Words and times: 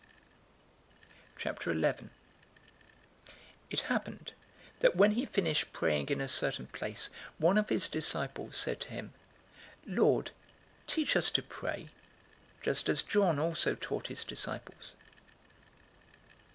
011:001 1.37 2.09
It 3.69 3.81
happened, 3.81 4.33
that 4.79 4.95
when 4.95 5.11
he 5.11 5.27
finished 5.27 5.71
praying 5.73 6.09
in 6.09 6.19
a 6.19 6.27
certain 6.27 6.65
place, 6.65 7.11
one 7.37 7.55
of 7.55 7.69
his 7.69 7.87
disciples 7.87 8.57
said 8.57 8.79
to 8.81 8.89
him, 8.89 9.13
"Lord, 9.85 10.31
teach 10.87 11.15
us 11.15 11.29
to 11.29 11.43
pray, 11.43 11.89
just 12.63 12.89
as 12.89 13.03
John 13.03 13.37
also 13.37 13.75
taught 13.75 14.07
his 14.07 14.23
disciples." 14.23 14.95